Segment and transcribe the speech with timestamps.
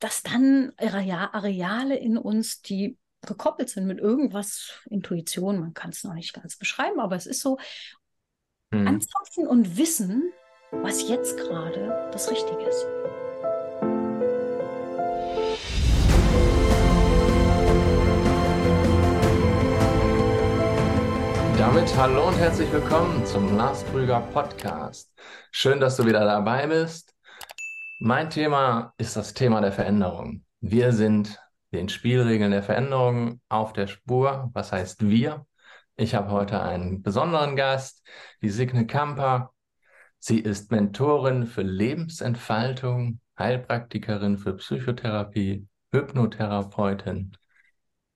[0.00, 6.14] dass dann Areale in uns, die gekoppelt sind mit irgendwas, Intuition, man kann es noch
[6.14, 7.58] nicht ganz beschreiben, aber es ist so,
[8.70, 8.88] mhm.
[8.88, 10.32] anzapfen und wissen,
[10.72, 12.86] was jetzt gerade das Richtige ist.
[21.58, 25.12] Damit hallo und herzlich willkommen zum Lars Krüger Podcast.
[25.50, 27.14] Schön, dass du wieder dabei bist.
[28.02, 30.42] Mein Thema ist das Thema der Veränderung.
[30.60, 31.38] Wir sind
[31.70, 34.48] den Spielregeln der Veränderung auf der Spur.
[34.54, 35.46] Was heißt wir?
[35.96, 38.02] Ich habe heute einen besonderen Gast,
[38.40, 39.52] die Signe Kamper.
[40.18, 47.36] Sie ist Mentorin für Lebensentfaltung, Heilpraktikerin für Psychotherapie, Hypnotherapeutin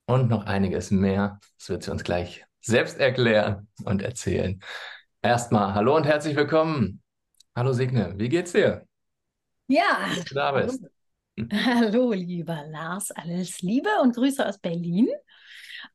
[0.06, 1.40] und noch einiges mehr.
[1.58, 4.62] Das wird sie uns gleich selbst erklären und erzählen.
[5.20, 7.02] Erstmal hallo und herzlich willkommen.
[7.54, 8.86] Hallo Signe, wie geht's dir?
[9.66, 10.84] Ja, dass du da bist.
[11.52, 15.08] Hallo, lieber Lars, alles Liebe und Grüße aus Berlin.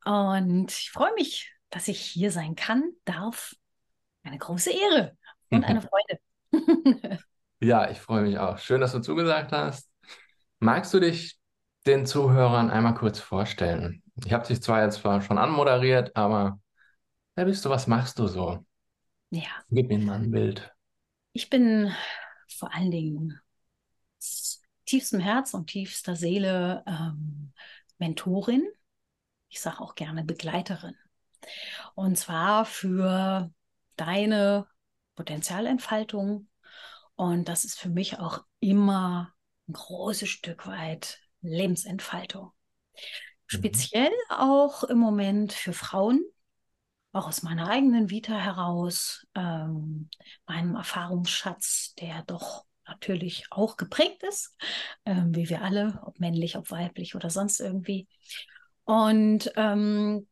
[0.06, 3.56] Und ich freue mich, dass ich hier sein kann, darf.
[4.24, 5.18] Eine große Ehre
[5.50, 5.82] und eine
[6.52, 7.20] Freude.
[7.62, 8.58] ja, ich freue mich auch.
[8.58, 9.90] Schön, dass du zugesagt hast.
[10.60, 11.40] Magst du dich
[11.86, 14.04] den Zuhörern einmal kurz vorstellen?
[14.26, 16.60] Ich habe dich zwar jetzt schon anmoderiert, aber
[17.36, 18.66] wer bist du, was machst du so?
[19.30, 19.48] Ja.
[19.70, 20.74] Gib mir mal ein Bild.
[21.34, 21.94] Ich bin
[22.58, 23.40] vor allen Dingen
[24.90, 27.54] tiefstem Herz und tiefster Seele ähm,
[27.98, 28.68] Mentorin.
[29.50, 30.96] Ich sage auch gerne Begleiterin.
[31.96, 33.52] Und zwar für
[33.96, 34.68] deine
[35.16, 36.50] Potenzialentfaltung.
[37.16, 39.34] Und das ist für mich auch immer
[39.68, 42.46] ein großes Stück weit Lebensentfaltung.
[42.46, 43.00] Mhm.
[43.48, 46.24] Speziell auch im Moment für Frauen,
[47.12, 50.10] auch aus meiner eigenen Vita heraus, ähm,
[50.46, 54.56] meinem Erfahrungsschatz, der doch natürlich auch geprägt ist,
[55.06, 58.08] ähm, wie wir alle, ob männlich, ob weiblich oder sonst irgendwie.
[58.84, 60.28] Und ähm,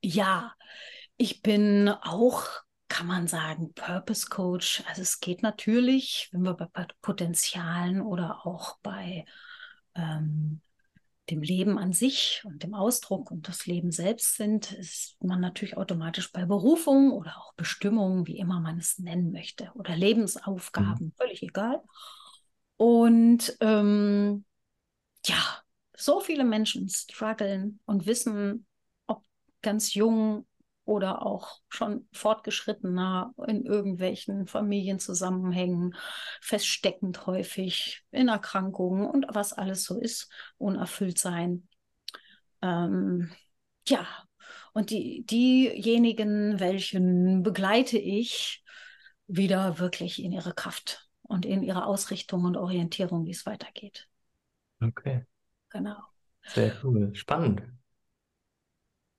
[0.00, 0.54] ja,
[1.16, 2.46] ich bin auch,
[2.88, 4.82] kann man sagen, Purpose Coach.
[4.88, 9.24] Also es geht natürlich, wenn wir bei Potenzialen oder auch bei
[9.94, 10.60] ähm,
[11.30, 15.76] dem Leben an sich und dem Ausdruck und das Leben selbst sind, ist man natürlich
[15.76, 21.12] automatisch bei Berufung oder auch Bestimmung, wie immer man es nennen möchte, oder Lebensaufgaben, mhm.
[21.16, 21.80] völlig egal.
[22.76, 24.44] Und ähm,
[25.26, 25.62] ja,
[25.96, 28.66] so viele Menschen strugglen und wissen,
[29.06, 29.22] ob
[29.62, 30.46] ganz jung
[30.84, 35.94] oder auch schon fortgeschrittener in irgendwelchen Familienzusammenhängen,
[36.40, 41.68] feststeckend häufig in Erkrankungen und was alles so ist, unerfüllt sein.
[42.62, 43.30] Ähm,
[43.86, 44.06] ja,
[44.72, 48.64] und die, diejenigen, welchen begleite ich,
[49.26, 54.08] wieder wirklich in ihre Kraft und in ihre Ausrichtung und Orientierung, wie es weitergeht.
[54.80, 55.24] Okay.
[55.70, 55.96] Genau.
[56.44, 57.14] Sehr cool.
[57.14, 57.62] Spannend.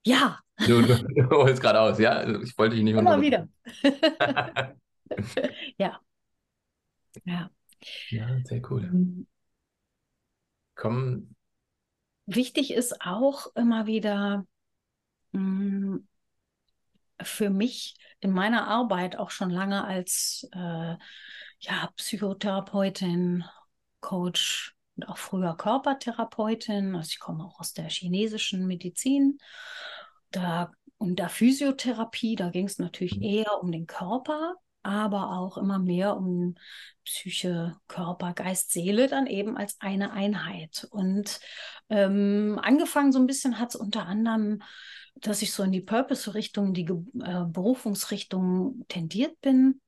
[0.06, 0.43] Ja.
[0.58, 2.12] Du, du, du holst gerade aus, ja?
[2.12, 3.48] Also ich wollte dich nicht Immer wieder.
[5.78, 6.00] ja.
[7.26, 7.50] Ja.
[8.10, 8.82] Ja, sehr cool.
[8.84, 9.28] Mhm.
[10.76, 11.36] Komm.
[12.26, 14.46] Wichtig ist auch immer wieder
[15.32, 16.08] mh, mm,
[17.22, 20.96] für mich in meiner Arbeit auch schon lange als äh,
[21.60, 23.44] ja, Psychotherapeutin,
[24.00, 26.96] Coach und auch früher Körpertherapeutin.
[26.96, 29.38] Also ich komme auch aus der chinesischen Medizin
[30.36, 33.24] da, und der Physiotherapie, da ging es natürlich mhm.
[33.24, 36.56] eher um den Körper, aber auch immer mehr um
[37.06, 40.88] Psyche, Körper, Geist, Seele dann eben als eine Einheit.
[40.92, 41.40] Und
[41.90, 44.62] ähm, angefangen so ein bisschen hat es unter anderem,
[45.16, 49.80] dass ich so in die Purpose-Richtung, die äh, Berufungsrichtung tendiert bin.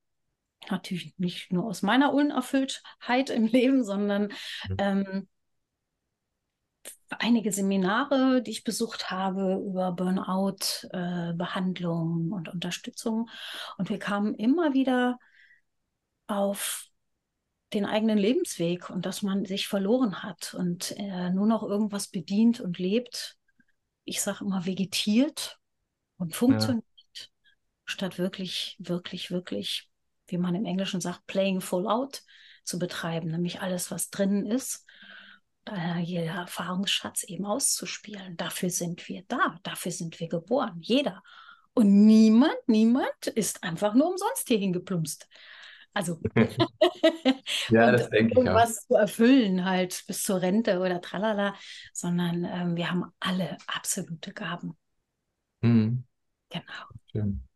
[0.69, 4.31] Natürlich nicht nur aus meiner Unerfülltheit im Leben, sondern
[4.69, 4.75] mhm.
[4.77, 5.27] ähm,
[7.09, 13.29] einige Seminare, die ich besucht habe über Burnout-Behandlung äh, und Unterstützung.
[13.77, 15.19] Und wir kamen immer wieder
[16.27, 16.87] auf
[17.73, 22.61] den eigenen Lebensweg und dass man sich verloren hat und äh, nur noch irgendwas bedient
[22.61, 23.37] und lebt.
[24.03, 25.59] Ich sage immer vegetiert
[26.17, 26.85] und funktioniert,
[27.15, 27.25] ja.
[27.85, 29.89] statt wirklich, wirklich, wirklich,
[30.27, 32.23] wie man im Englischen sagt, playing full out
[32.63, 34.84] zu betreiben, nämlich alles, was drinnen ist
[35.65, 38.37] äh, jeder Erfahrungsschatz eben auszuspielen.
[38.37, 41.23] Dafür sind wir da, dafür sind wir geboren, jeder.
[41.73, 45.27] Und niemand, niemand ist einfach nur umsonst hier hingeplumpst.
[45.93, 46.19] Also
[47.69, 48.87] ja, das denke ich irgendwas auch.
[48.87, 51.55] zu erfüllen halt bis zur Rente oder tralala,
[51.93, 54.77] sondern ähm, wir haben alle absolute Gaben.
[55.61, 56.03] Hm.
[56.49, 56.63] Genau.
[57.11, 57.47] Schön.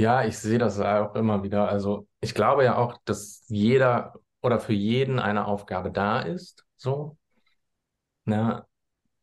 [0.00, 1.68] Ja, ich sehe das auch immer wieder.
[1.68, 7.16] Also ich glaube ja auch, dass jeder oder für jeden eine Aufgabe da ist, so.
[8.26, 8.66] Ja,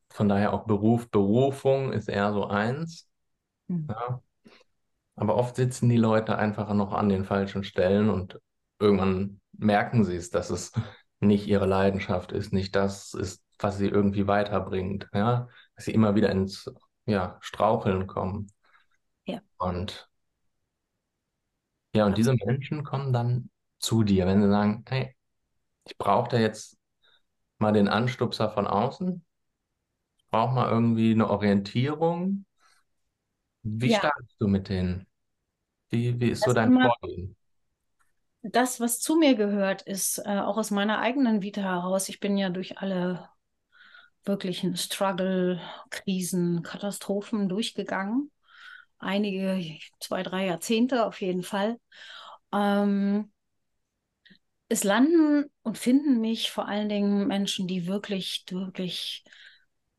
[0.09, 3.07] von daher auch Beruf, Berufung ist eher so eins.
[3.69, 3.87] Hm.
[3.87, 4.21] Ja.
[5.15, 8.39] Aber oft sitzen die Leute einfach noch an den falschen Stellen und
[8.79, 10.71] irgendwann merken sie es, dass es
[11.19, 16.15] nicht ihre Leidenschaft ist, nicht das ist, was sie irgendwie weiterbringt, ja, dass sie immer
[16.15, 16.73] wieder ins
[17.05, 18.47] ja, Straucheln kommen.
[19.25, 19.39] Ja.
[19.57, 20.09] Und
[21.93, 23.51] ja, und diese Menschen kommen dann
[23.81, 25.15] zu dir, wenn sie sagen, hey,
[25.85, 26.77] ich brauche da jetzt
[27.59, 29.25] mal den Anstupser von außen,
[30.17, 32.45] ich brauche mal irgendwie eine Orientierung.
[33.63, 33.99] Wie Ja.
[33.99, 35.07] startest du mit denen?
[35.89, 37.35] Wie, wie ist so Erst dein einmal- Vorgehen?
[38.43, 42.09] Das, was zu mir gehört, ist äh, auch aus meiner eigenen Vita heraus.
[42.09, 43.29] Ich bin ja durch alle
[44.25, 48.31] wirklichen Struggle, Krisen, Katastrophen durchgegangen.
[48.99, 51.79] Einige, zwei, drei Jahrzehnte auf jeden Fall.
[52.53, 53.31] Ähm,
[54.71, 59.23] es landen und finden mich vor allen Dingen Menschen, die wirklich, wirklich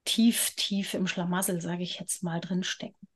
[0.04, 3.08] tief, tief im Schlamassel, sage ich jetzt mal, drinstecken.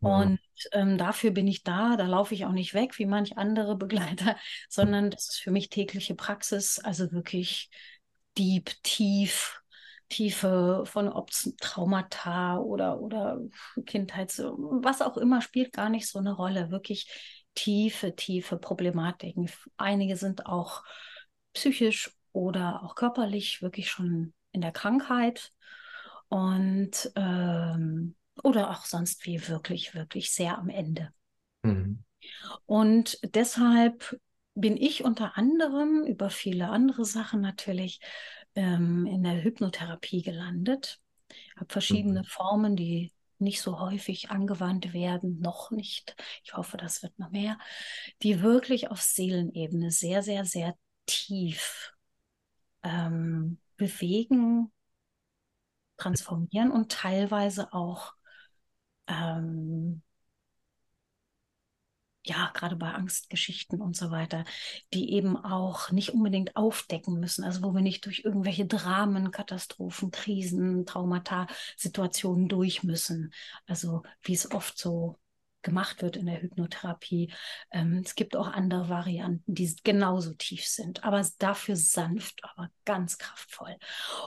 [0.00, 0.38] Und
[0.72, 1.96] ähm, dafür bin ich da.
[1.96, 4.36] Da laufe ich auch nicht weg wie manch andere Begleiter,
[4.68, 6.78] sondern das ist für mich tägliche Praxis.
[6.78, 7.70] Also wirklich
[8.38, 9.60] deep, tief,
[10.08, 13.40] Tiefe von ob Traumata oder, oder
[13.84, 16.70] Kindheits, was auch immer, spielt gar nicht so eine Rolle.
[16.70, 17.10] Wirklich
[17.56, 19.50] tiefe, tiefe Problematiken.
[19.78, 20.84] Einige sind auch
[21.54, 25.52] psychisch oder auch körperlich wirklich schon in der Krankheit.
[26.28, 31.12] Und ähm, oder auch sonst wie wirklich, wirklich sehr am Ende.
[31.64, 32.04] Mhm.
[32.66, 34.18] Und deshalb
[34.54, 38.00] bin ich unter anderem über viele andere Sachen natürlich
[38.54, 41.00] ähm, in der Hypnotherapie gelandet.
[41.56, 42.24] Habe verschiedene Mhm.
[42.24, 46.16] Formen, die nicht so häufig angewandt werden, noch nicht.
[46.44, 47.58] Ich hoffe, das wird noch mehr,
[48.22, 50.74] die wirklich auf Seelenebene sehr, sehr, sehr
[51.06, 51.92] tief
[52.82, 54.72] ähm, bewegen,
[55.96, 58.14] transformieren und teilweise auch
[59.06, 60.02] ähm,
[62.26, 64.44] ja, gerade bei Angstgeschichten und so weiter,
[64.92, 70.10] die eben auch nicht unbedingt aufdecken müssen, also wo wir nicht durch irgendwelche Dramen, Katastrophen,
[70.10, 71.46] Krisen, Traumata,
[71.76, 73.32] Situationen durch müssen.
[73.66, 75.18] Also wie es oft so
[75.62, 77.32] gemacht wird in der Hypnotherapie.
[77.72, 83.18] Ähm, es gibt auch andere Varianten, die genauso tief sind, aber dafür sanft, aber ganz
[83.18, 83.76] kraftvoll.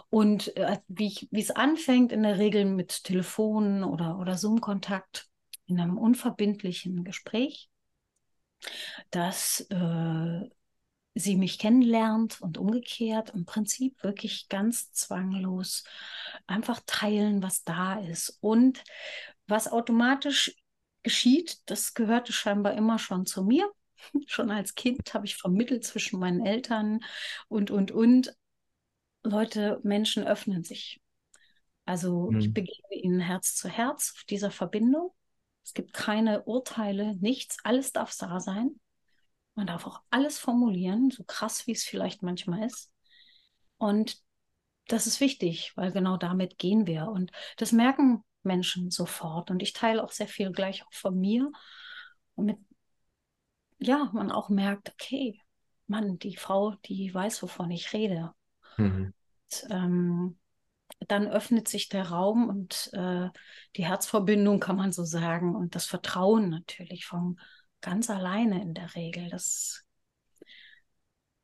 [0.10, 5.30] Und äh, wie, es anfängt, in der Regel mit Telefonen oder, oder Zoom-Kontakt
[5.66, 7.70] in einem unverbindlichen Gespräch,
[9.12, 10.50] dass äh,
[11.16, 15.84] sie mich kennenlernt und umgekehrt im Prinzip wirklich ganz zwanglos
[16.48, 18.38] einfach teilen, was da ist.
[18.42, 18.84] Und
[19.48, 20.56] was automatisch
[21.04, 23.70] geschieht, das gehörte scheinbar immer schon zu mir.
[24.28, 27.02] Schon als Kind habe ich vermittelt zwischen meinen Eltern
[27.50, 28.34] und, und, und.
[29.24, 31.02] Leute, Menschen öffnen sich.
[31.86, 32.54] Also ich Mhm.
[32.54, 35.12] begegne ihnen Herz zu Herz auf dieser Verbindung.
[35.64, 37.58] Es gibt keine Urteile, nichts.
[37.64, 38.80] Alles darf da sein.
[39.56, 42.92] Man darf auch alles formulieren, so krass wie es vielleicht manchmal ist.
[43.78, 44.18] Und
[44.88, 47.08] das ist wichtig, weil genau damit gehen wir.
[47.08, 49.52] Und das merken Menschen sofort.
[49.52, 51.52] Und ich teile auch sehr viel gleich auch von mir.
[52.36, 52.58] Und mit,
[53.78, 55.40] ja, man auch merkt, okay,
[55.88, 58.34] Mann, die Frau, die weiß, wovon ich rede.
[58.78, 59.14] Mhm.
[59.44, 60.39] Und, ähm,
[61.08, 63.30] dann öffnet sich der Raum und äh,
[63.76, 67.40] die Herzverbindung, kann man so sagen, und das Vertrauen natürlich von
[67.82, 69.30] ganz alleine in der Regel.
[69.30, 69.86] Das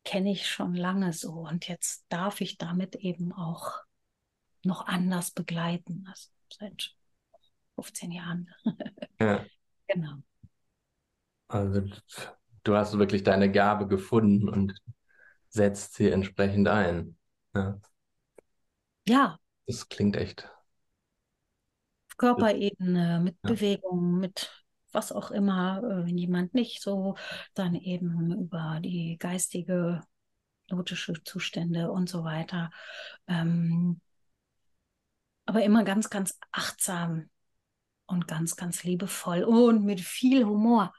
[0.03, 1.31] kenne ich schon lange so.
[1.31, 3.79] Und jetzt darf ich damit eben auch
[4.63, 6.05] noch anders begleiten.
[6.07, 6.95] Also seit
[7.75, 8.49] 15 Jahren.
[9.17, 9.45] Ja.
[9.87, 10.17] genau.
[11.47, 11.81] Also
[12.65, 14.73] du hast wirklich deine Gabe gefunden und
[15.47, 17.17] setzt sie entsprechend ein.
[17.53, 17.79] Ja.
[19.07, 20.49] Ja, Das klingt echt.
[22.07, 23.55] auf Körperebene, mit Ja.
[23.59, 24.51] Bewegung, mit
[24.91, 27.15] was auch immer, äh, wenn jemand nicht so,
[27.53, 30.01] dann eben über die geistige,
[30.69, 32.71] notische Zustände und so weiter.
[33.27, 34.01] Ähm,
[35.45, 37.29] aber immer ganz, ganz achtsam
[38.07, 40.93] und ganz, ganz liebevoll und mit viel Humor,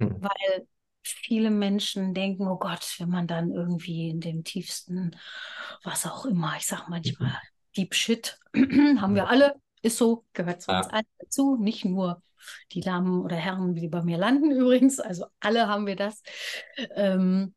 [0.00, 0.20] Mhm.
[0.20, 0.66] weil
[1.02, 5.16] viele Menschen denken, oh Gott, wenn man dann irgendwie in dem tiefsten,
[5.82, 7.32] was auch immer, ich sag manchmal,
[7.76, 10.92] Deep Shit, haben wir alle, ist so, gehört zu uns Ja.
[10.92, 12.22] allen dazu, nicht nur
[12.72, 16.22] die Damen oder Herren, die bei mir landen übrigens, also alle haben wir das.
[16.94, 17.54] Ähm,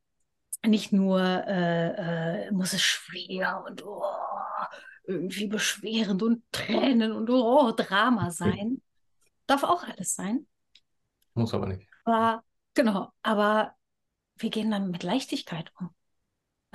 [0.66, 4.04] nicht nur äh, äh, muss es schwer und oh,
[5.06, 8.82] irgendwie beschwerend und Tränen und oh, Drama sein.
[9.48, 10.48] Darf auch alles sein.
[11.34, 11.88] Muss aber nicht.
[12.06, 12.44] Aber
[12.74, 13.76] genau, aber
[14.38, 15.90] wir gehen dann mit Leichtigkeit um.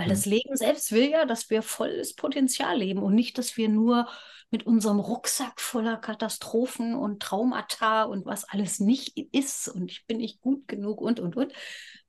[0.01, 0.11] Weil mhm.
[0.13, 4.09] das Leben selbst will ja, dass wir volles Potenzial leben und nicht, dass wir nur
[4.51, 10.17] mit unserem Rucksack voller Katastrophen und Traumata und was alles nicht ist und ich bin
[10.17, 11.53] nicht gut genug und, und, und,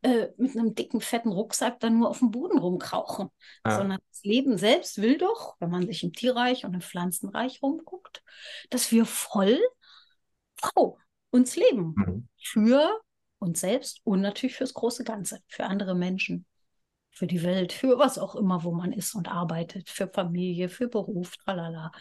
[0.03, 3.27] äh, mit einem dicken, fetten Rucksack dann nur auf dem Boden rumkrauchen.
[3.65, 3.75] Ja.
[3.75, 8.23] Sondern das Leben selbst will doch, wenn man sich im Tierreich und im Pflanzenreich rumguckt,
[8.69, 9.59] dass wir voll
[10.75, 10.95] oh,
[11.31, 11.93] uns leben.
[11.97, 12.27] Mhm.
[12.41, 13.01] Für
[13.39, 16.45] uns selbst und natürlich fürs große Ganze, für andere Menschen
[17.11, 20.87] für die Welt, für was auch immer, wo man ist und arbeitet, für Familie, für
[20.87, 21.91] Beruf, tralala.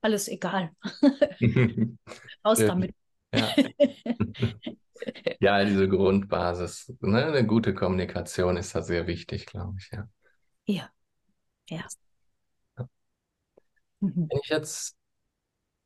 [0.00, 0.70] Alles egal.
[2.44, 2.94] Raus damit.
[3.34, 3.54] Ja.
[5.40, 6.92] ja, diese Grundbasis.
[7.00, 7.26] Ne?
[7.26, 10.08] Eine gute Kommunikation ist da sehr wichtig, glaube ich, ja.
[10.66, 10.90] Ja.
[11.68, 11.84] Ja.
[14.00, 14.28] Mhm.
[14.30, 14.96] Wenn ich jetzt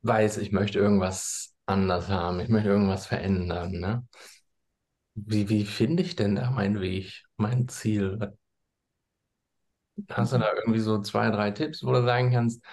[0.01, 4.07] weiß, ich möchte irgendwas anders haben, ich möchte irgendwas verändern, ne?
[5.13, 8.37] Wie, wie finde ich denn da meinen Weg, mein Ziel?
[10.09, 12.63] Hast du da irgendwie so zwei, drei Tipps, wo du sagen kannst,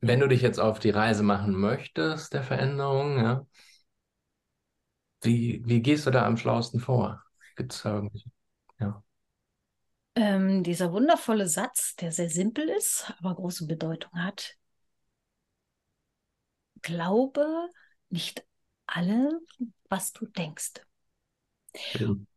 [0.00, 3.46] wenn du dich jetzt auf die Reise machen möchtest, der Veränderung, ja,
[5.22, 7.22] wie, wie gehst du da am schlausten vor?
[7.56, 8.24] Gibt es da irgendwie,
[8.78, 9.02] ja.
[10.16, 14.56] Ähm, dieser wundervolle Satz, der sehr simpel ist, aber große Bedeutung hat.
[16.82, 17.68] Glaube
[18.08, 18.44] nicht
[18.86, 19.40] alle,
[19.88, 20.72] was du denkst.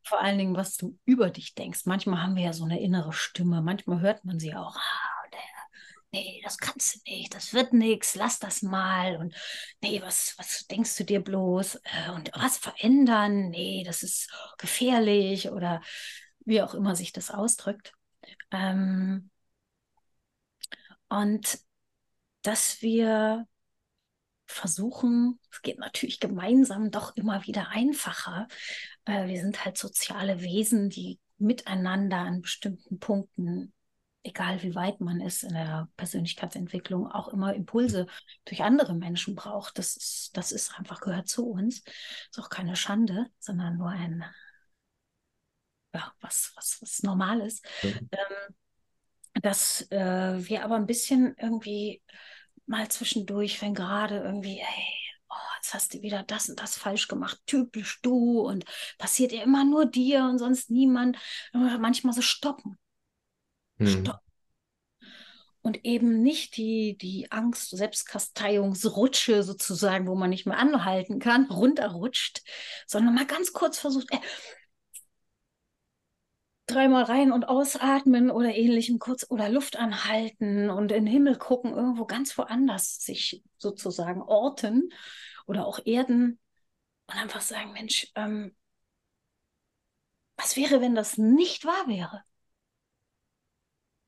[0.04, 1.86] Vor allen Dingen, was du über dich denkst.
[1.86, 4.76] Manchmal haben wir ja so eine innere Stimme, manchmal hört man sie auch.
[4.76, 5.14] Ah,
[6.14, 9.18] nee, das kannst du nicht, das wird nichts, lass das mal.
[9.18, 9.36] Und
[9.82, 11.76] nee, was, was denkst du dir bloß?
[11.76, 13.50] Äh, und was verändern?
[13.50, 15.82] Nee, das ist gefährlich oder
[16.46, 17.94] wie auch immer sich das ausdrückt.
[18.52, 19.30] Ähm,
[21.10, 21.60] und
[22.44, 23.48] dass wir
[24.46, 28.48] versuchen, es geht natürlich gemeinsam doch immer wieder einfacher.
[29.06, 33.74] Äh, wir sind halt soziale Wesen, die miteinander an bestimmten Punkten,
[34.24, 38.08] egal wie weit man ist in der Persönlichkeitsentwicklung, auch immer Impulse
[38.46, 39.78] durch andere Menschen braucht.
[39.78, 41.84] Das ist, das ist einfach gehört zu uns.
[42.30, 44.24] Ist auch keine Schande, sondern nur ein,
[45.94, 47.62] ja, was, was, was Normales.
[47.84, 48.10] Mhm.
[48.12, 48.56] Ähm,
[49.42, 52.02] dass äh, wir aber ein bisschen irgendwie
[52.66, 55.03] mal zwischendurch, wenn gerade irgendwie, hey,
[55.34, 58.66] oh, jetzt hast du wieder das und das falsch gemacht, typisch du und
[58.98, 61.18] passiert ja immer nur dir und sonst niemand.
[61.54, 62.78] Manchmal so stoppen.
[63.78, 63.88] Hm.
[63.88, 64.20] Stoppen.
[65.62, 72.42] Und eben nicht die, die Angst, Selbstkasteiungsrutsche sozusagen, wo man nicht mehr anhalten kann, runterrutscht,
[72.86, 74.20] sondern mal ganz kurz versucht, ey,
[76.66, 81.74] dreimal rein und ausatmen oder ähnlichem kurz oder Luft anhalten und in den Himmel gucken,
[81.74, 84.90] irgendwo ganz woanders sich sozusagen orten
[85.46, 86.40] oder auch erden
[87.08, 88.56] und einfach sagen, Mensch, ähm,
[90.38, 92.24] was wäre, wenn das nicht wahr wäre?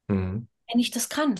[0.07, 0.47] Mhm.
[0.71, 1.39] Wenn ich das kann,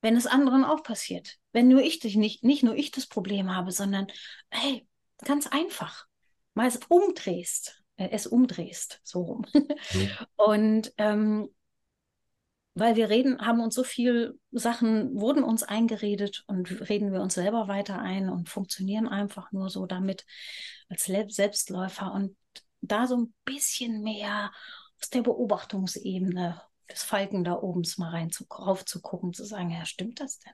[0.00, 3.54] wenn es anderen auch passiert, wenn nur ich dich nicht, nicht nur ich das Problem
[3.54, 4.06] habe, sondern
[4.50, 4.86] hey,
[5.24, 6.06] ganz einfach,
[6.54, 9.46] mal es umdrehst es umdrehst, so rum.
[9.52, 10.10] Mhm.
[10.36, 11.48] Und ähm,
[12.74, 17.34] weil wir reden, haben uns so viel Sachen, wurden uns eingeredet und reden wir uns
[17.34, 20.24] selber weiter ein und funktionieren einfach nur so damit
[20.88, 22.36] als Selbstläufer und
[22.80, 24.52] da so ein bisschen mehr
[25.00, 29.70] aus der Beobachtungsebene des Falken da oben mal rein zu, rauf zu gucken, zu sagen,
[29.70, 30.52] ja, stimmt das denn?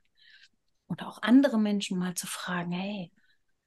[0.89, 3.13] Oder auch andere Menschen mal zu fragen, hey,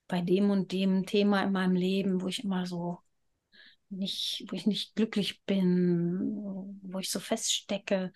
[0.07, 2.99] bei dem und dem Thema in meinem Leben, wo ich immer so
[3.91, 8.11] nicht, wo ich nicht glücklich bin, wo ich so feststecke,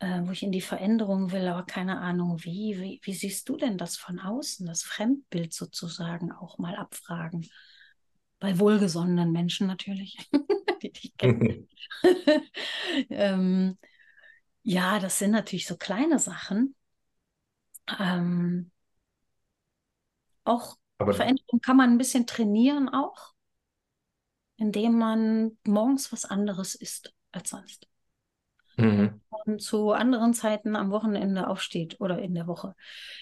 [0.00, 2.78] äh, wo ich in die Veränderung will, aber keine Ahnung wie.
[2.78, 3.00] wie.
[3.02, 7.48] Wie siehst du denn das von außen, das Fremdbild sozusagen auch mal abfragen?
[8.40, 10.16] Bei wohlgesonnenen Menschen natürlich,
[10.82, 11.68] die dich kennen.
[13.10, 13.78] ähm,
[14.62, 16.74] ja, das sind natürlich so kleine Sachen.
[17.98, 18.70] Ähm,
[20.44, 23.32] auch aber Veränderung kann man ein bisschen trainieren auch
[24.58, 27.88] indem man morgens was anderes isst als sonst.
[28.76, 29.20] Mhm.
[29.28, 32.74] Und zu anderen Zeiten am Wochenende aufsteht oder in der Woche,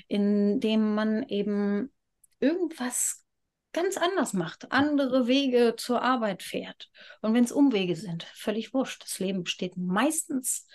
[0.09, 1.93] indem man eben
[2.41, 3.25] irgendwas
[3.73, 6.91] ganz anders macht, andere Wege zur Arbeit fährt.
[7.21, 9.03] Und wenn es Umwege sind, völlig wurscht.
[9.03, 10.67] Das Leben besteht meistens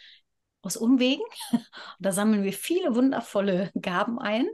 [0.61, 1.25] aus Umwegen.
[1.99, 4.47] da sammeln wir viele wundervolle Gaben ein.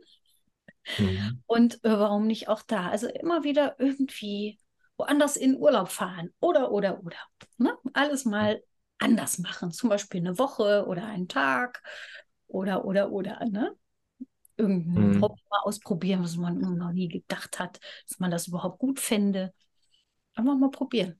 [0.97, 1.43] Mhm.
[1.45, 2.89] Und äh, warum nicht auch da?
[2.89, 4.57] Also immer wieder irgendwie
[4.97, 7.17] woanders in Urlaub fahren oder, oder, oder.
[7.57, 7.77] Ne?
[7.93, 8.61] Alles mal
[8.97, 9.71] anders machen.
[9.71, 11.81] Zum Beispiel eine Woche oder einen Tag
[12.47, 13.45] oder, oder, oder.
[13.45, 13.75] Ne?
[14.57, 15.21] Irgendein mhm.
[15.21, 19.53] Hobby mal ausprobieren, was man noch nie gedacht hat, dass man das überhaupt gut fände.
[20.33, 21.19] Einfach mal probieren.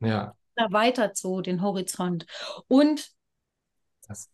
[0.00, 2.26] Ja, erweitert so den Horizont.
[2.68, 3.10] Und
[4.06, 4.28] Das,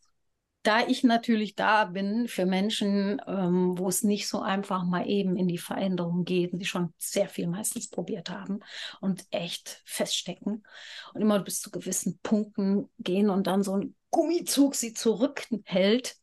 [0.63, 5.37] da ich natürlich da bin für Menschen, ähm, wo es nicht so einfach mal eben
[5.37, 8.61] in die Veränderung geht, die schon sehr viel meistens probiert haben
[9.01, 10.67] und echt feststecken
[11.15, 16.17] und immer bis zu gewissen Punkten gehen und dann so ein Gummizug sie zurückhält,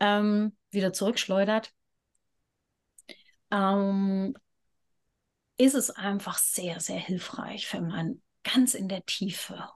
[0.00, 1.72] ähm, wieder zurückschleudert,
[3.50, 4.34] ähm,
[5.56, 9.68] ist es einfach sehr, sehr hilfreich, wenn man ganz in der Tiefe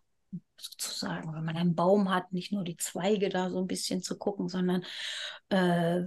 [0.57, 4.17] sozusagen, wenn man einen Baum hat, nicht nur die Zweige da so ein bisschen zu
[4.19, 4.85] gucken, sondern
[5.51, 6.03] äh,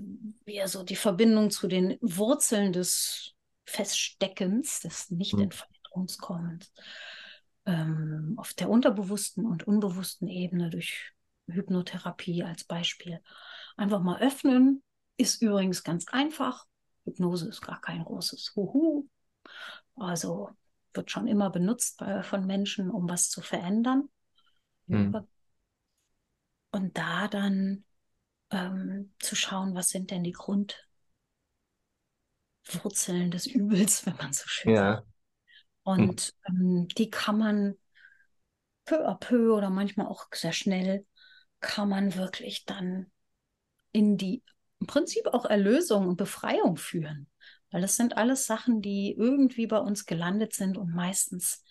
[0.45, 3.33] ja, so die Verbindung zu den Wurzeln des
[3.65, 6.71] Feststeckens, des Nicht-in-Veränderungskommens,
[7.65, 11.13] ähm, auf der unterbewussten und unbewussten Ebene durch
[11.47, 13.21] Hypnotherapie als Beispiel.
[13.77, 14.83] Einfach mal öffnen,
[15.17, 16.65] ist übrigens ganz einfach.
[17.05, 19.07] Hypnose ist gar kein großes Huhu.
[19.95, 20.49] Also
[20.93, 24.09] wird schon immer benutzt bei, von Menschen, um was zu verändern.
[24.89, 25.27] Hm.
[26.71, 27.83] Und da dann
[28.51, 34.99] ähm, zu schauen, was sind denn die Grundwurzeln des Übels, wenn man so schön sagt.
[34.99, 35.05] Ja.
[35.83, 37.75] Und ähm, die kann man
[38.85, 41.05] peu à peu oder manchmal auch sehr schnell,
[41.59, 43.11] kann man wirklich dann
[43.91, 44.43] in die,
[44.79, 47.27] im Prinzip auch Erlösung und Befreiung führen.
[47.71, 51.63] Weil das sind alles Sachen, die irgendwie bei uns gelandet sind und meistens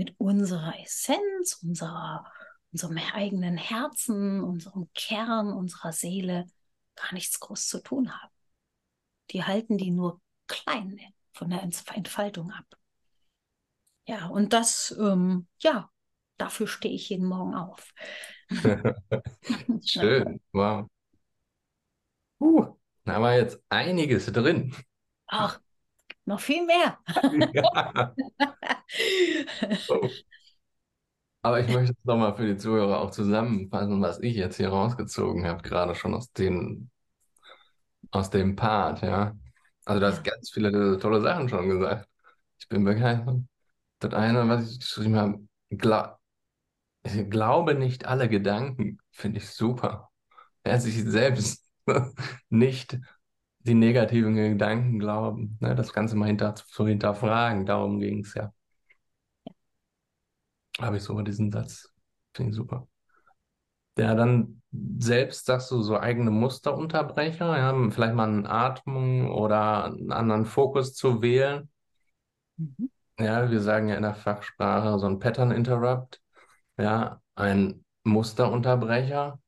[0.00, 2.24] mit unserer Essenz, unserer,
[2.72, 6.46] unserem eigenen Herzen, unserem Kern, unserer Seele
[6.96, 8.32] gar nichts groß zu tun haben.
[9.28, 10.98] Die halten die nur klein
[11.34, 12.64] von der Entfaltung ab.
[14.06, 15.90] Ja, und das, ähm, ja,
[16.38, 17.92] dafür stehe ich jeden Morgen auf.
[19.84, 20.40] Schön.
[20.52, 20.88] Wow.
[22.40, 24.74] Uh, da war jetzt einiges drin.
[25.26, 25.60] Ach,
[26.30, 26.98] noch viel mehr.
[27.52, 28.14] Ja.
[29.88, 30.10] Oh.
[31.42, 35.46] Aber ich möchte es nochmal für die Zuhörer auch zusammenfassen, was ich jetzt hier rausgezogen
[35.46, 36.90] habe, gerade schon aus den,
[38.10, 39.36] aus dem Part, ja.
[39.84, 40.32] Also du hast Ja.
[40.32, 42.08] ganz viele tolle Sachen schon gesagt.
[42.58, 43.40] Ich bin begeistert.
[44.00, 45.40] Das eine, was ich geschrieben habe,
[45.70, 46.18] gla
[47.04, 50.10] ich glaube nicht alle Gedanken, finde ich super.
[50.64, 51.70] Er sich selbst
[52.50, 52.98] nicht
[53.60, 58.52] die negativen Gedanken glauben, ne, das Ganze mal hinter, zu hinterfragen, darum ging es ja.
[60.80, 61.92] Habe ich so diesen Satz,
[62.34, 62.88] finde ich super.
[63.98, 64.62] Ja, dann
[64.98, 70.94] selbst sagst du so eigene Musterunterbrecher, ja, vielleicht mal eine Atmung oder einen anderen Fokus
[70.94, 71.68] zu wählen.
[72.56, 72.90] Mhm.
[73.18, 76.22] Ja, wir sagen ja in der Fachsprache so ein Pattern Interrupt,
[76.78, 79.38] ja, ein Musterunterbrecher,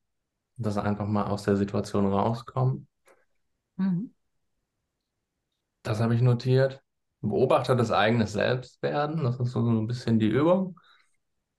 [0.57, 2.87] dass einfach mal aus der Situation rauskommt.
[3.83, 4.11] Mhm.
[5.83, 6.83] Das habe ich notiert.
[7.21, 10.79] Beobachter des eigenen Selbstwerden, das ist so ein bisschen die Übung.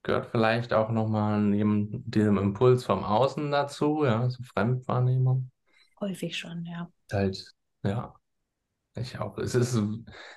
[0.02, 5.50] Gehört vielleicht auch nochmal dem Impuls vom Außen dazu, ja, so Fremdwahrnehmung.
[6.00, 6.90] Häufig schon, ja.
[7.10, 7.50] Halt,
[7.82, 8.14] ja,
[8.96, 9.38] ich auch.
[9.38, 9.78] Es ist,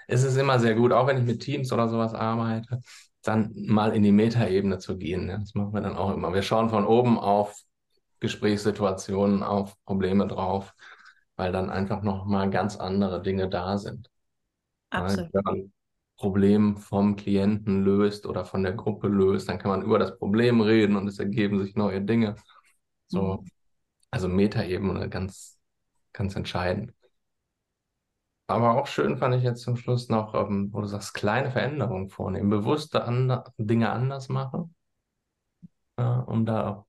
[0.07, 2.79] es ist immer sehr gut, auch wenn ich mit Teams oder sowas arbeite,
[3.23, 5.29] dann mal in die Metaebene zu gehen.
[5.29, 5.37] Ja.
[5.39, 6.33] Das machen wir dann auch immer.
[6.33, 7.61] Wir schauen von oben auf
[8.21, 10.73] Gesprächssituationen, auf Probleme drauf,
[11.37, 14.09] weil dann einfach nochmal ganz andere Dinge da sind.
[14.97, 15.31] Ja, Absolut.
[15.31, 15.73] wenn man ein
[16.17, 20.61] Problem vom Klienten löst oder von der Gruppe löst, dann kann man über das Problem
[20.61, 22.35] reden und es ergeben sich neue Dinge.
[23.07, 23.49] So, Mhm.
[24.11, 25.59] also Metaebene ganz,
[26.13, 26.93] ganz entscheidend.
[28.47, 32.09] Aber auch schön fand ich jetzt zum Schluss noch, ähm, wo du sagst, kleine Veränderungen
[32.09, 34.75] vornehmen, bewusste ande Dinge anders machen,
[35.97, 36.85] ja, um da auch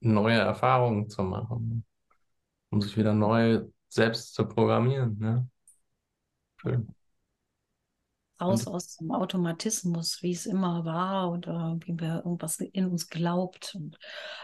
[0.00, 1.86] neue Erfahrungen zu machen,
[2.76, 5.18] um sich wieder neu selbst zu programmieren.
[5.18, 5.48] Ne?
[6.58, 6.94] Schön.
[8.38, 13.08] Raus Und aus dem Automatismus, wie es immer war oder wie wir irgendwas in uns
[13.08, 13.98] glaubt und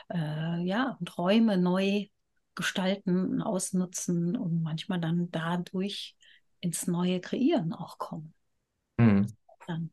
[0.09, 2.07] äh, ja, und Räume neu
[2.55, 6.17] gestalten und ausnutzen und manchmal dann dadurch
[6.61, 8.33] ins neue Kreieren auch kommen.
[8.99, 9.27] hm.
[9.67, 9.91] Dann,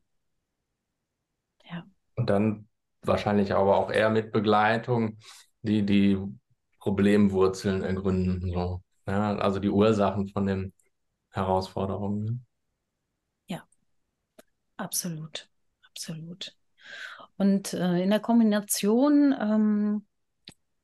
[1.65, 2.69] ja, Und dann
[3.01, 5.17] wahrscheinlich aber auch eher mit Begleitung,
[5.61, 6.17] die die
[6.79, 8.51] Problemwurzeln ergründen.
[8.51, 8.81] So.
[9.07, 10.73] Ja, also die Ursachen von den
[11.29, 12.25] Herausforderungen.
[12.25, 12.39] ne?
[13.47, 13.63] ja,
[14.77, 15.49] absolut,
[15.87, 16.55] absolut.
[17.37, 20.05] Und äh, in der Kombination, ähm,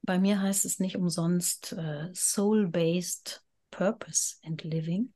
[0.01, 5.13] bei mir heißt es nicht umsonst äh, Soul-Based Purpose and Living,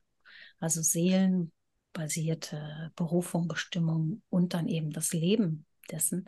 [0.60, 6.28] also seelenbasierte Berufung, Bestimmung und dann eben das Leben dessen.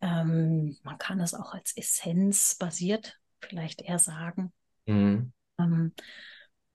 [0.00, 4.52] Ähm, man kann es auch als Essenz basiert vielleicht eher sagen.
[4.86, 5.32] Mhm.
[5.58, 5.92] Ähm,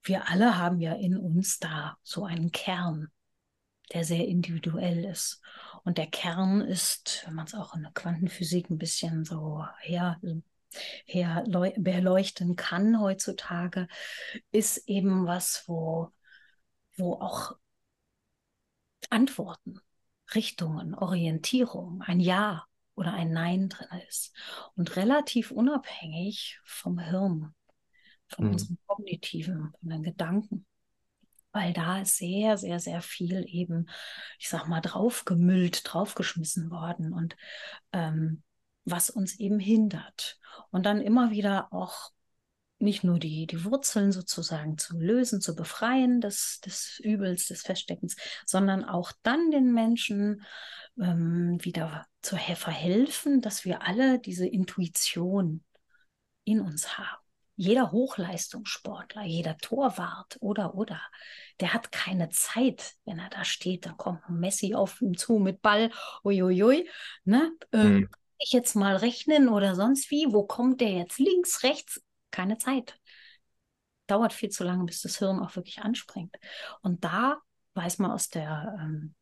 [0.02, 3.08] wir alle haben ja in uns da so einen Kern,
[3.92, 5.40] der sehr individuell ist.
[5.84, 10.20] Und der Kern ist, wenn man es auch in der Quantenphysik ein bisschen so her,
[11.04, 11.44] her
[11.76, 13.88] beleuchten kann heutzutage,
[14.50, 16.10] ist eben was, wo,
[16.96, 17.56] wo auch
[19.10, 19.80] Antworten,
[20.34, 24.34] Richtungen, Orientierung, ein Ja oder ein Nein drin ist.
[24.74, 27.54] Und relativ unabhängig vom Hirn,
[28.26, 28.50] von mhm.
[28.52, 30.66] unserem kognitiven, von den Gedanken
[31.56, 33.88] weil da ist sehr, sehr, sehr viel eben,
[34.38, 37.34] ich sag mal, draufgemüllt, draufgeschmissen worden und
[37.94, 38.42] ähm,
[38.84, 40.38] was uns eben hindert.
[40.70, 42.10] Und dann immer wieder auch
[42.78, 48.16] nicht nur die, die Wurzeln sozusagen zu lösen, zu befreien des, des Übels, des Feststeckens,
[48.44, 50.42] sondern auch dann den Menschen
[51.00, 55.64] ähm, wieder zu verhelfen, dass wir alle diese Intuition
[56.44, 57.22] in uns haben.
[57.58, 61.00] Jeder Hochleistungssportler, jeder Torwart oder oder,
[61.60, 63.86] der hat keine Zeit, wenn er da steht.
[63.86, 65.90] Dann kommt Messi auf ihn zu mit Ball,
[66.22, 66.88] uiuiui.
[67.24, 67.52] Ne?
[67.70, 68.10] Äh, hm.
[68.38, 70.26] Ich jetzt mal rechnen oder sonst wie.
[70.30, 71.18] Wo kommt der jetzt?
[71.18, 72.02] Links, rechts?
[72.30, 72.98] Keine Zeit.
[74.06, 76.36] Dauert viel zu lange, bis das Hirn auch wirklich anspringt.
[76.82, 77.38] Und da
[77.72, 79.15] weiß man aus der ähm,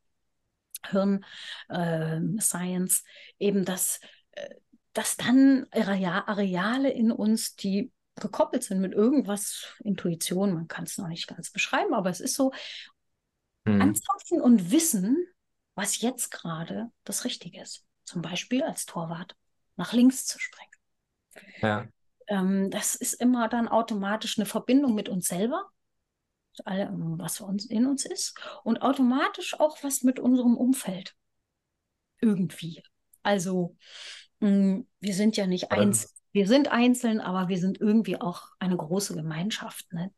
[0.90, 4.00] Hirn-Science ähm, äh, eben, dass,
[4.32, 4.56] äh,
[4.92, 11.08] dass dann Areale in uns, die gekoppelt sind mit irgendwas, Intuition, man kann es noch
[11.08, 12.52] nicht ganz beschreiben, aber es ist so,
[13.64, 13.80] mhm.
[13.80, 15.26] anzapfen und wissen,
[15.74, 17.84] was jetzt gerade das Richtige ist.
[18.04, 19.34] Zum Beispiel als Torwart
[19.76, 20.70] nach links zu springen.
[21.60, 21.88] Ja.
[22.28, 25.68] Ähm, das ist immer dann automatisch eine Verbindung mit uns selber,
[26.64, 31.14] alle, was uns in uns ist, und automatisch auch was mit unserem Umfeld.
[32.20, 32.82] Irgendwie.
[33.22, 33.76] Also,
[34.40, 38.48] mh, mm, wir sind ja nicht eins wir sind einzeln, aber wir sind irgendwie auch
[38.58, 39.90] eine große Gemeinschaft.
[39.92, 40.10] Ne?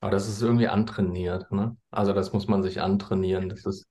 [0.00, 1.50] Aber das ist irgendwie antrainiert.
[1.50, 1.74] Ne?
[1.90, 3.48] Also das muss man sich antrainieren.
[3.48, 3.86] Das ist,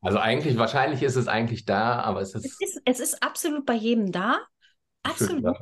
[0.00, 2.46] also eigentlich, wahrscheinlich ist es eigentlich da, aber es ist.
[2.46, 4.40] Es ist, es ist absolut bei jedem da.
[5.04, 5.56] Absolut.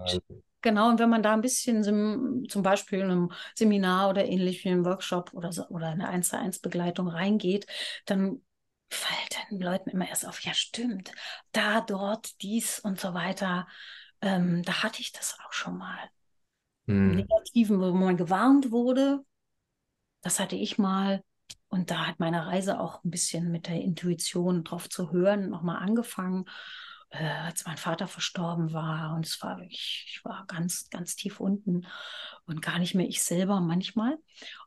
[0.68, 4.68] Genau, und wenn man da ein bisschen zum Beispiel in einem Seminar oder ähnlich wie
[4.68, 7.66] einem Workshop oder, so, oder eine 1 zu 1 Begleitung reingeht,
[8.04, 8.42] dann
[8.90, 11.12] fällt den Leuten immer erst auf, ja stimmt,
[11.52, 13.66] da, dort, dies und so weiter
[14.20, 15.98] ähm, da hatte ich das auch schon mal.
[16.87, 17.16] Hm.
[17.16, 19.24] Negativen, wo man gewarnt wurde,
[20.22, 21.22] das hatte ich mal.
[21.68, 25.83] Und da hat meine Reise auch ein bisschen mit der Intuition drauf zu hören nochmal
[25.83, 26.44] angefangen,
[27.10, 29.14] äh, als mein Vater verstorben war.
[29.14, 31.86] Und es war wirklich, ich war ganz, ganz tief unten
[32.46, 34.18] und gar nicht mehr ich selber manchmal.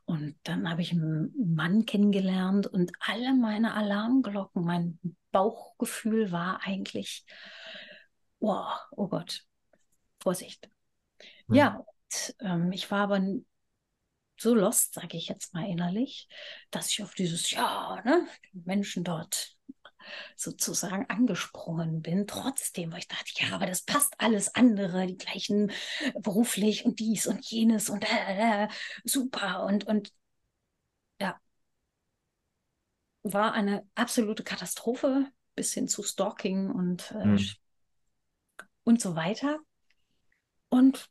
[0.04, 4.98] Und dann habe ich einen Mann kennengelernt und alle meine Alarmglocken, mein
[5.30, 7.24] Bauchgefühl war eigentlich,
[8.40, 9.44] oh, oh Gott,
[10.20, 10.68] Vorsicht.
[11.46, 11.54] Mhm.
[11.54, 13.20] Ja, und, ähm, ich war aber
[14.38, 16.28] so lost, sage ich jetzt mal innerlich,
[16.70, 19.56] dass ich auf dieses, ja, ne, Menschen dort
[20.36, 25.72] sozusagen angesprungen bin, trotzdem, weil ich dachte, ja, aber das passt alles andere, die gleichen
[26.20, 28.68] beruflich und dies und jenes und äh, äh,
[29.04, 30.12] super und, und
[31.20, 31.40] ja,
[33.22, 37.48] war eine absolute Katastrophe bis hin zu Stalking und äh, mhm
[38.84, 39.58] und so weiter.
[40.68, 41.08] Und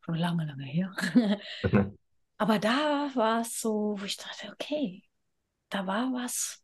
[0.00, 0.94] schon lange, lange her.
[2.38, 5.02] Aber da war es so, wo ich dachte, okay,
[5.70, 6.62] da war was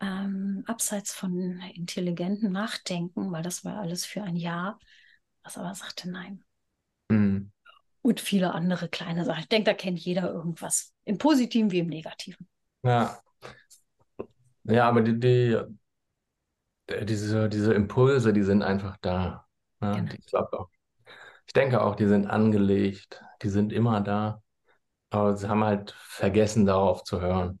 [0.00, 4.78] ähm, abseits von intelligentem Nachdenken, weil das war alles für ein Jahr,
[5.42, 6.44] was aber sagte nein.
[7.08, 7.50] Mhm.
[8.02, 9.40] Und viele andere kleine Sachen.
[9.40, 12.48] Ich denke, da kennt jeder irgendwas, im Positiven wie im Negativen.
[12.82, 13.20] Ja.
[14.64, 15.58] Ja, aber die, die,
[17.04, 19.46] diese, diese Impulse, die sind einfach da.
[19.80, 20.12] Ja, genau.
[20.14, 20.68] ich, auch,
[21.46, 24.42] ich denke auch, die sind angelegt, die sind immer da.
[25.10, 27.60] Aber sie haben halt vergessen, darauf zu hören.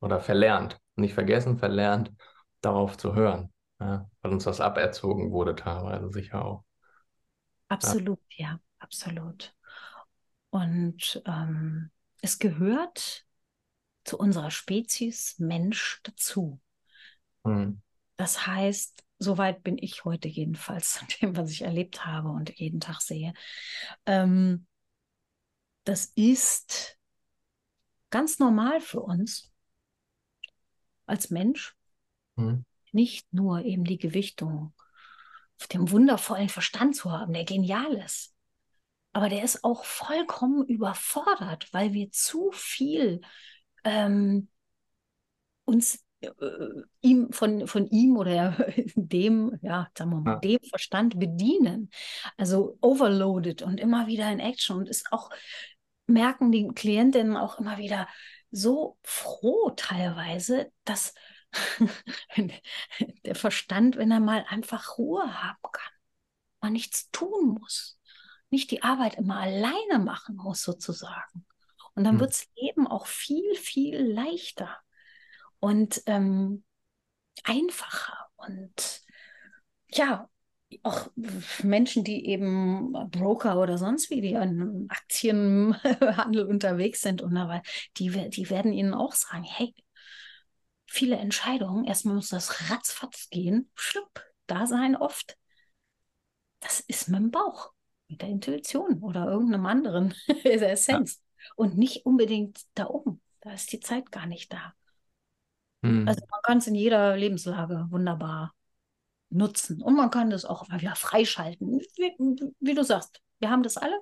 [0.00, 0.78] Oder verlernt.
[0.96, 2.12] Nicht vergessen, verlernt,
[2.60, 3.52] darauf zu hören.
[3.78, 6.64] Ja, weil uns das aberzogen wurde, teilweise sicher auch.
[7.68, 9.54] Absolut, ja, ja absolut.
[10.50, 11.90] Und ähm,
[12.22, 13.26] es gehört
[14.04, 16.60] zu unserer Spezies Mensch dazu.
[17.44, 17.82] Hm.
[18.16, 22.80] Das heißt, soweit bin ich heute jedenfalls zu dem, was ich erlebt habe und jeden
[22.80, 23.34] Tag sehe.
[24.06, 24.66] Ähm,
[25.84, 26.98] das ist
[28.10, 29.52] ganz normal für uns
[31.06, 31.74] als Mensch.
[32.36, 32.64] Mhm.
[32.92, 34.72] Nicht nur eben die Gewichtung
[35.58, 38.34] auf dem wundervollen Verstand zu haben, der genial ist.
[39.12, 43.22] Aber der ist auch vollkommen überfordert, weil wir zu viel
[43.84, 44.48] ähm,
[45.64, 46.30] uns äh,
[47.00, 48.56] ihm, von, von ihm oder
[48.94, 50.38] dem, ja, sagen wir mal, ja.
[50.40, 51.90] dem Verstand bedienen.
[52.36, 55.30] Also overloaded und immer wieder in Action und ist auch,
[56.06, 58.06] merken die Klientinnen auch immer wieder,
[58.56, 61.14] so froh teilweise, dass
[63.24, 65.92] der Verstand, wenn er mal einfach Ruhe haben kann,
[66.60, 68.00] man nichts tun muss,
[68.50, 71.46] nicht die Arbeit immer alleine machen muss sozusagen.
[71.94, 72.20] Und dann hm.
[72.20, 74.76] wird das Leben auch viel, viel leichter
[75.60, 76.64] und ähm,
[77.44, 78.28] einfacher.
[78.36, 79.02] Und
[79.88, 80.28] ja,
[80.82, 81.10] auch
[81.62, 87.62] Menschen, die eben Broker oder sonst wie, die an Aktienhandel unterwegs sind, und aber
[87.98, 89.74] die, die werden ihnen auch sagen, hey,
[90.86, 95.36] viele Entscheidungen, erstmal muss das ratzfatz gehen, schlupp, da sein oft.
[96.60, 97.72] Das ist mit dem Bauch,
[98.08, 101.16] mit der Intuition oder irgendeinem anderen, der Essenz.
[101.16, 101.52] Ja.
[101.54, 103.20] Und nicht unbedingt da oben.
[103.40, 104.74] Da ist die Zeit gar nicht da.
[105.84, 106.08] Hm.
[106.08, 108.52] Also man kann es in jeder Lebenslage wunderbar
[109.30, 109.82] nutzen.
[109.82, 111.80] Und man kann das auch mal wieder freischalten.
[111.96, 113.98] Wie, wie du sagst, wir haben das alle.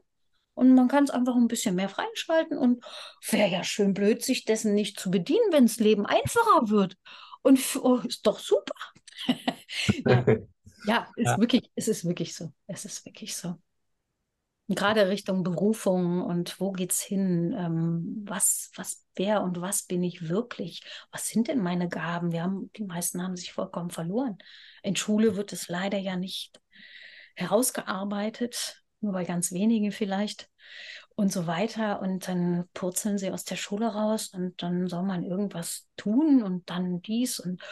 [0.55, 2.85] Und man kann es einfach ein bisschen mehr freischalten und
[3.29, 6.97] wäre ja schön blöd, sich dessen nicht zu bedienen, wenn das Leben einfacher wird.
[7.43, 8.75] Und oh, ist doch super.
[9.27, 10.25] ja,
[10.87, 11.39] ja, ist ja.
[11.39, 12.53] Wirklich, es ist wirklich so.
[12.67, 13.57] Es ist wirklich so.
[14.68, 17.55] Gerade Richtung Berufung und wo geht's hin?
[17.57, 20.83] Ähm, was, was, wer und was bin ich wirklich?
[21.12, 22.33] Was sind denn meine Gaben?
[22.33, 24.38] Wir haben, die meisten haben sich vollkommen verloren.
[24.83, 26.61] In Schule wird es leider ja nicht
[27.37, 30.48] herausgearbeitet, nur bei ganz wenigen vielleicht
[31.16, 32.00] und so weiter.
[32.00, 36.68] Und dann purzeln sie aus der Schule raus und dann soll man irgendwas tun und
[36.70, 37.62] dann dies und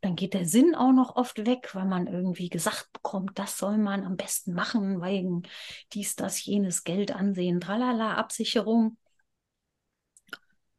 [0.00, 3.78] dann geht der Sinn auch noch oft weg, weil man irgendwie gesagt bekommt, das soll
[3.78, 5.42] man am besten machen, wegen
[5.92, 8.96] dies, das, jenes, Geld ansehen, tralala, Absicherung.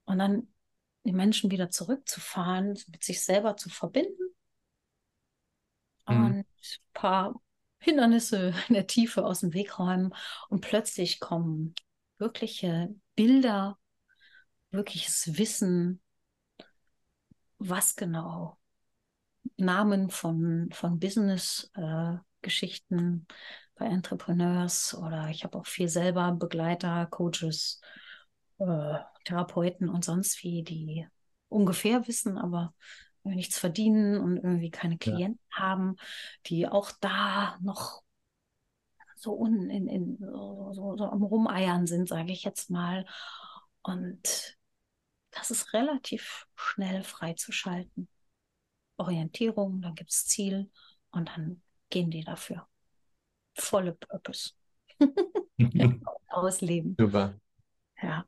[0.06, 0.48] Und dann
[1.06, 4.34] die Menschen wieder zurückzufahren, mit sich selber zu verbinden
[6.08, 6.26] mhm.
[6.26, 6.46] und ein
[6.94, 7.40] paar
[7.80, 10.14] Hindernisse in der Tiefe aus dem Weg räumen
[10.50, 11.76] und plötzlich kommen
[12.18, 13.78] wirkliche Bilder,
[14.72, 16.02] wirkliches Wissen,
[17.58, 18.58] was genau?
[19.58, 23.34] Namen von, von Business-Geschichten äh,
[23.76, 27.82] bei Entrepreneurs oder ich habe auch viel selber Begleiter, Coaches,
[28.60, 31.08] äh, Therapeuten und sonst wie, die
[31.48, 32.76] ungefähr wissen, aber
[33.24, 35.58] nichts verdienen und irgendwie keine Klienten ja.
[35.58, 35.96] haben,
[36.46, 38.04] die auch da noch
[39.16, 43.06] so, un, in, in, so, so, so am Rumeiern sind, sage ich jetzt mal.
[43.82, 44.58] Und
[45.32, 48.08] das ist relativ schnell freizuschalten.
[48.98, 50.70] Orientierung, dann gibt es Ziel
[51.12, 52.68] und dann gehen die dafür.
[53.56, 54.52] Volle Purpose.
[56.30, 56.96] Ausleben.
[56.98, 57.40] Super.
[58.02, 58.26] Ja.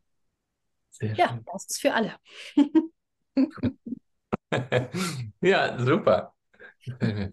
[0.89, 1.45] Sehr ja, schön.
[1.45, 2.15] das ist für alle.
[5.41, 6.33] ja, super.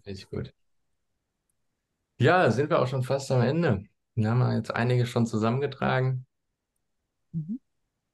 [0.05, 0.53] Ich gut.
[2.19, 3.85] Ja, sind wir auch schon fast am Ende.
[4.15, 6.27] Wir haben jetzt einige schon zusammengetragen.
[7.33, 7.61] Mhm.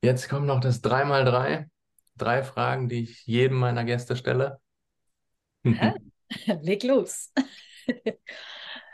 [0.03, 1.67] Jetzt kommt noch das 3x3.
[2.17, 4.61] Drei Fragen, die ich jedem meiner Gäste stelle.
[5.65, 5.95] Ja,
[6.63, 7.33] leg los.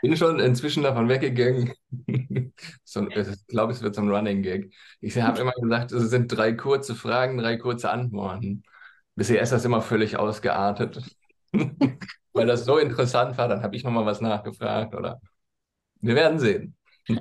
[0.01, 1.73] Bin schon inzwischen davon weggegangen.
[2.83, 4.73] so, ich glaube, es wird so ein Running Gag.
[4.99, 8.63] Ich habe immer gesagt, es sind drei kurze Fragen, drei kurze Antworten.
[9.21, 11.15] Bisher ist das immer völlig ausgeartet.
[12.33, 15.21] Weil das so interessant war, dann habe ich nochmal was nachgefragt, oder?
[15.99, 16.75] Wir werden sehen.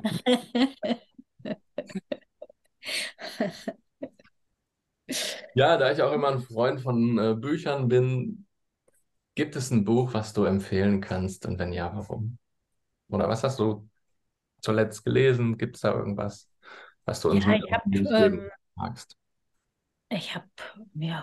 [5.55, 8.47] ja, da ich auch immer ein Freund von äh, Büchern bin,
[9.35, 11.45] gibt es ein Buch, was du empfehlen kannst?
[11.45, 12.39] Und wenn ja, warum?
[13.11, 13.91] Oder was hast du
[14.63, 15.59] zuletzt gelesen?
[15.59, 16.51] Gibt es da irgendwas,
[17.05, 19.19] was du uns ja, ich hab, ähm, magst?
[20.09, 20.49] Ich habe
[20.95, 21.23] mir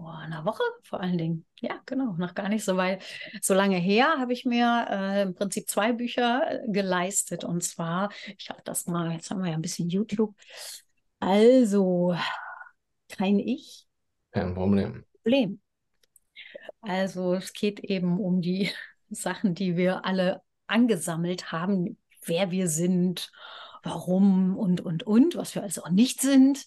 [0.00, 1.44] vor einer Woche vor allen Dingen.
[1.60, 3.02] Ja, genau, noch gar nicht so weit.
[3.42, 7.44] So lange her habe ich mir äh, im Prinzip zwei Bücher äh, geleistet.
[7.44, 10.34] Und zwar, ich habe das mal, jetzt haben wir ja ein bisschen YouTube.
[11.18, 12.14] Also,
[13.08, 13.86] kein Ich.
[14.30, 15.04] Kein Problem.
[15.22, 15.60] Problem.
[16.80, 18.70] Also, es geht eben um die
[19.10, 23.32] Sachen, die wir alle angesammelt haben, wer wir sind,
[23.82, 26.66] warum und, und, und, was wir also auch nicht sind.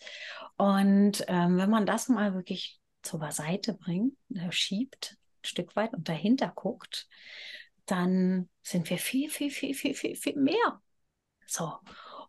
[0.57, 5.93] Und ähm, wenn man das mal wirklich zur Beiseite bringt, äh, schiebt, ein Stück weit
[5.93, 7.07] und dahinter guckt,
[7.85, 10.81] dann sind wir viel, viel, viel, viel, viel, viel mehr.
[11.47, 11.73] So.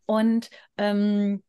[0.06, 1.42] Und ähm,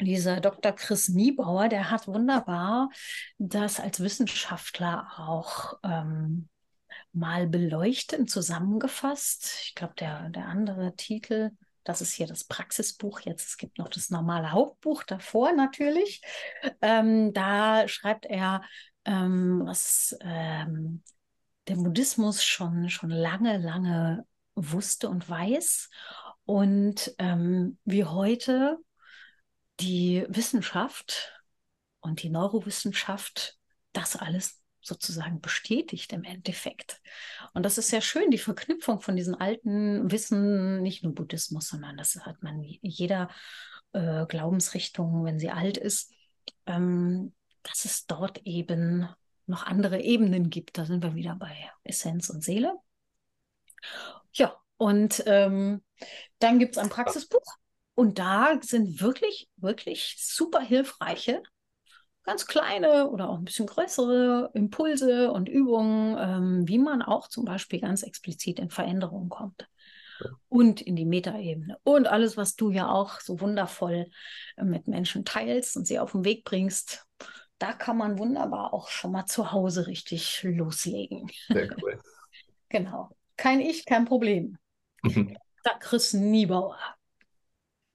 [0.00, 0.72] dieser Dr.
[0.72, 2.90] Chris Niebauer, der hat wunderbar
[3.38, 6.48] das als Wissenschaftler auch ähm,
[7.12, 9.60] mal beleuchtend zusammengefasst.
[9.64, 11.50] Ich glaube, der, der andere Titel
[11.86, 13.48] das ist hier das Praxisbuch jetzt.
[13.48, 16.20] Es gibt noch das normale Hauptbuch davor natürlich.
[16.82, 18.62] Ähm, da schreibt er,
[19.04, 21.02] ähm, was ähm,
[21.68, 25.90] der Buddhismus schon, schon lange, lange wusste und weiß.
[26.44, 28.78] Und ähm, wie heute
[29.78, 31.40] die Wissenschaft
[32.00, 33.58] und die Neurowissenschaft
[33.92, 37.00] das alles sozusagen bestätigt im Endeffekt.
[37.54, 41.96] Und das ist sehr schön, die Verknüpfung von diesen alten Wissen, nicht nur Buddhismus, sondern
[41.96, 43.28] das hat man jeder
[43.92, 46.12] äh, Glaubensrichtung, wenn sie alt ist,
[46.66, 49.08] ähm, dass es dort eben
[49.46, 50.78] noch andere Ebenen gibt.
[50.78, 52.74] Da sind wir wieder bei Essenz und Seele.
[54.32, 55.82] Ja, und ähm,
[56.38, 57.44] dann gibt es ein Praxisbuch.
[57.94, 61.42] Und da sind wirklich, wirklich super hilfreiche
[62.26, 67.44] ganz kleine oder auch ein bisschen größere Impulse und Übungen, ähm, wie man auch zum
[67.44, 69.68] Beispiel ganz explizit in Veränderungen kommt.
[70.48, 71.76] Und in die Metaebene.
[71.84, 74.06] Und alles, was du ja auch so wundervoll
[74.56, 77.06] äh, mit Menschen teilst und sie auf den Weg bringst,
[77.58, 81.30] da kann man wunderbar auch schon mal zu Hause richtig loslegen.
[81.48, 82.00] Sehr cool.
[82.68, 83.10] genau.
[83.36, 84.56] Kein Ich, kein Problem.
[85.02, 86.78] da Chris Niebauer.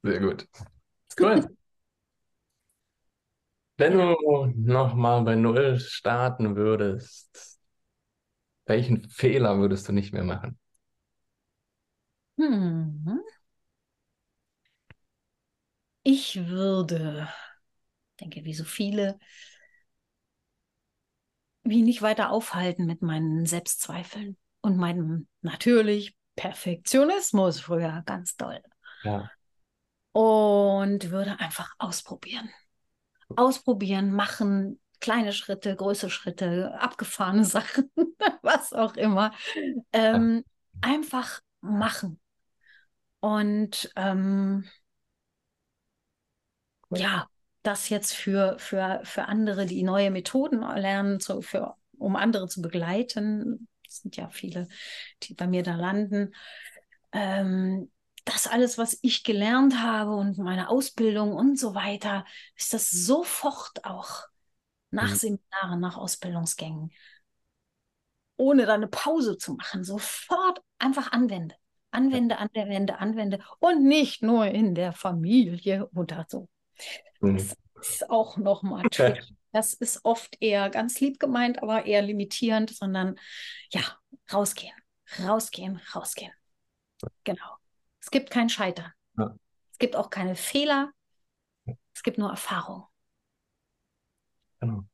[0.04, 0.48] Sehr gut.
[1.20, 1.56] Cool.
[3.82, 7.60] Wenn du nochmal bei Null starten würdest,
[8.68, 10.60] welchen Fehler würdest du nicht mehr machen?
[12.38, 13.22] Hm.
[16.04, 17.28] Ich würde,
[18.20, 19.18] denke, wie so viele,
[21.64, 28.62] mich nicht weiter aufhalten mit meinen Selbstzweifeln und meinem natürlich Perfektionismus früher ganz doll.
[29.02, 29.32] Ja.
[30.12, 32.52] Und würde einfach ausprobieren
[33.38, 37.92] ausprobieren, machen, kleine Schritte, große Schritte, abgefahrene Sachen,
[38.42, 39.34] was auch immer.
[39.94, 40.44] Ähm,
[40.82, 42.20] einfach machen.
[43.20, 44.66] Und ähm,
[46.90, 47.28] ja,
[47.64, 52.62] das jetzt für, für, für andere, die neue Methoden lernen, zu, für, um andere zu
[52.62, 53.68] begleiten.
[53.88, 54.68] Es sind ja viele,
[55.24, 56.34] die bei mir da landen.
[57.12, 57.92] Ähm,
[58.26, 63.84] das alles, was ich gelernt habe und meine Ausbildung und so weiter, ist das sofort
[63.84, 64.26] auch
[64.92, 65.16] nach mhm.
[65.16, 66.92] Seminaren, nach Ausbildungsgängen,
[68.38, 71.56] ohne da eine Pause zu machen, sofort einfach anwende.
[71.94, 76.48] Anwende, anwende, anwende und nicht nur in der Familie oder so.
[77.20, 77.38] Mhm.
[77.38, 79.36] Das ist auch nochmal tricky.
[79.52, 83.20] Das ist oft eher ganz lieb gemeint, aber eher limitierend, sondern
[83.72, 83.82] ja,
[84.32, 84.74] rausgehen,
[85.20, 86.32] rausgehen, rausgehen.
[87.26, 87.61] Genau.
[88.02, 88.92] Es gibt kein Scheitern.
[89.18, 89.36] Ja.
[89.72, 90.92] Es gibt auch keine Fehler.
[91.94, 92.86] Es gibt nur Erfahrung.
[94.60, 94.86] Genau.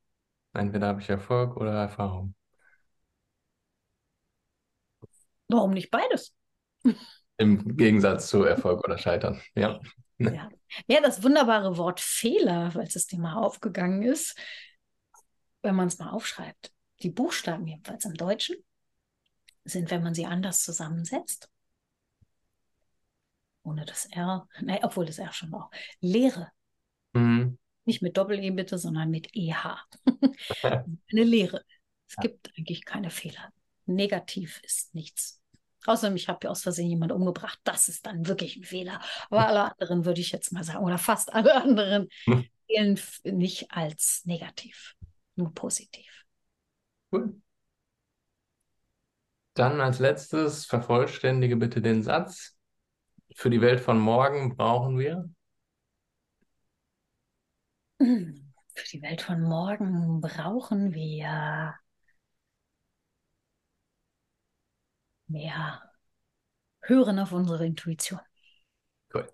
[0.54, 2.36] Entweder habe ich Erfolg oder Erfahrung.
[5.50, 6.36] Warum nicht beides?
[7.38, 9.42] Im Gegensatz zu Erfolg oder Scheitern.
[9.56, 9.80] Ja.
[10.18, 10.50] Ja.
[10.88, 14.36] ja, das wunderbare Wort Fehler, weil es dir mal aufgegangen ist,
[15.62, 16.74] wenn man es mal aufschreibt.
[17.04, 18.56] Die Buchstaben jedenfalls im Deutschen
[19.64, 21.52] sind, wenn man sie anders zusammensetzt,
[23.68, 26.52] ohne das R, nein, obwohl das R schon auch, Lehre.
[27.14, 27.58] Mhm.
[27.86, 29.78] Nicht mit Doppel-E bitte, sondern mit EH.
[30.64, 31.64] Eine Lehre.
[32.08, 32.24] Es ja.
[32.24, 33.52] gibt eigentlich keine Fehler.
[33.86, 35.42] Negativ ist nichts.
[35.86, 37.60] Außerdem, ich habe ja aus Versehen jemanden umgebracht.
[37.64, 39.00] Das ist dann wirklich ein Fehler.
[39.30, 42.10] Aber alle anderen würde ich jetzt mal sagen, oder fast alle anderen,
[42.68, 44.96] zählen nicht als negativ,
[45.36, 46.26] nur positiv.
[47.12, 47.42] Cool.
[49.54, 52.57] Dann als letztes vervollständige bitte den Satz
[53.36, 55.30] für die Welt von morgen brauchen wir?
[58.00, 61.76] Für die Welt von morgen brauchen wir
[65.28, 65.82] mehr
[66.82, 68.20] hören auf unsere Intuition.
[69.14, 69.32] Cool.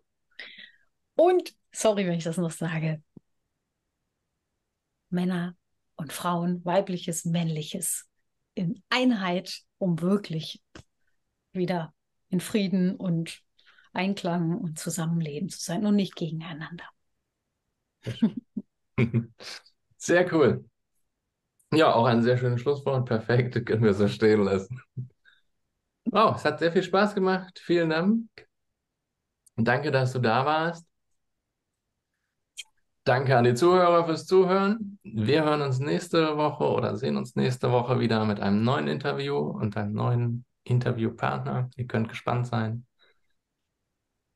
[1.15, 3.03] Und, sorry, wenn ich das noch sage,
[5.09, 5.55] Männer
[5.95, 8.09] und Frauen, weibliches, männliches
[8.55, 10.63] in Einheit, um wirklich
[11.51, 11.93] wieder
[12.29, 13.42] in Frieden und
[13.93, 16.85] Einklang und Zusammenleben zu sein und nicht gegeneinander.
[19.97, 20.65] Sehr cool.
[21.73, 23.07] Ja, auch ein sehr schönes Schlusswort.
[23.07, 24.79] Perfekt, können wir so stehen lassen.
[26.05, 27.59] Wow, es hat sehr viel Spaß gemacht.
[27.59, 28.27] Vielen Dank.
[29.55, 30.85] Danke, dass du da warst.
[33.05, 34.99] Danke an die Zuhörer fürs Zuhören.
[35.03, 39.37] Wir hören uns nächste Woche oder sehen uns nächste Woche wieder mit einem neuen Interview
[39.37, 41.69] und einem neuen Interviewpartner.
[41.75, 42.85] Ihr könnt gespannt sein.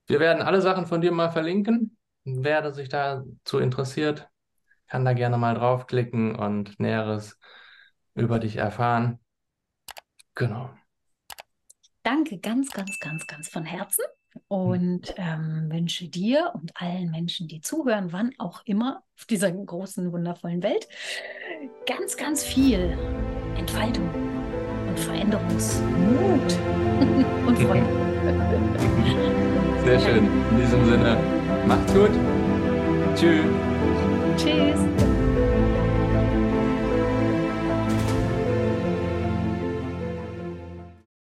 [0.08, 1.98] Wir werden alle Sachen von dir mal verlinken.
[2.24, 4.28] Wer sich dazu interessiert,
[4.88, 7.38] kann da gerne mal draufklicken und Näheres
[8.16, 9.20] über dich erfahren.
[10.34, 10.72] Genau.
[12.04, 14.06] Danke ganz, ganz, ganz, ganz von Herzen
[14.48, 20.14] und ähm, wünsche dir und allen Menschen, die zuhören, wann auch immer auf dieser großen,
[20.14, 20.88] wundervollen Welt,
[21.86, 22.98] ganz, ganz viel
[23.58, 24.10] Entfaltung
[24.88, 26.58] und Veränderungsmut
[27.46, 29.68] und Freude.
[29.88, 30.28] Sehr schön.
[30.52, 31.16] In diesem Sinne,
[31.66, 32.10] macht's gut.
[33.16, 33.46] Tschüss.
[34.36, 35.27] Tschüss.